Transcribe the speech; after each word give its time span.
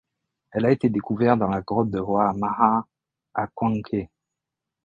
Elle 0.49 0.65
a 0.65 0.71
été 0.71 0.89
découverte 0.89 1.37
dans 1.37 1.47
la 1.49 1.61
grotte 1.61 1.91
de 1.91 1.99
Hua 1.99 2.33
Maa 2.33 2.87
à 3.35 3.45
Quang 3.53 3.83
Khe. 3.83 4.09